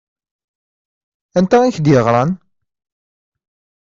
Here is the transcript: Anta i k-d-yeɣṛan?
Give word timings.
Anta 1.39 1.57
i 1.67 1.71
k-d-yeɣṛan? 1.75 2.31